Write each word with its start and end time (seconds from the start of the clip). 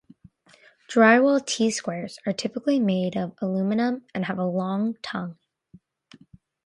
Drywall 0.89 1.45
T-squares 1.45 2.17
are 2.25 2.33
typically 2.33 2.79
made 2.79 3.15
of 3.15 3.35
aluminium 3.39 4.03
and 4.15 4.25
have 4.25 4.39
a 4.39 4.45
long 4.47 4.97
tongue. 5.03 5.37